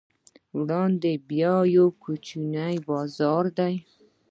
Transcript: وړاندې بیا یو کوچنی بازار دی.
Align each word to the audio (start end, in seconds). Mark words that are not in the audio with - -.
وړاندې 0.57 1.11
بیا 1.29 1.55
یو 1.75 1.87
کوچنی 2.03 2.75
بازار 2.89 3.45
دی. 3.57 3.73